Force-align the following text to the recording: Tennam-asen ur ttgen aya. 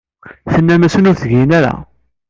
Tennam-asen 0.53 1.07
ur 1.09 1.15
ttgen 1.17 1.49
aya. 1.57 1.73